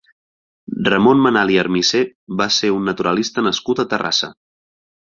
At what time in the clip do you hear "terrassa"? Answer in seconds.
3.95-4.37